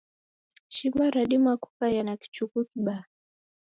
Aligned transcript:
Shimba 0.69 1.09
radima 1.11 1.57
kukaia 1.57 2.03
na 2.03 2.17
kichuku 2.17 2.65
kibaa 2.65 3.03